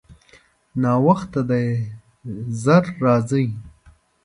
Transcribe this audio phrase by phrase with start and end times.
[0.81, 1.67] ناوخته دی،
[2.61, 3.45] ژر راځئ.